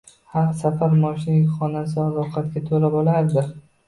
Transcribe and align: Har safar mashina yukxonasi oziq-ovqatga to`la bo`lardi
Har 0.35 0.45
safar 0.59 0.95
mashina 1.03 1.35
yukxonasi 1.35 1.99
oziq-ovqatga 2.05 2.63
to`la 2.71 2.91
bo`lardi 2.97 3.45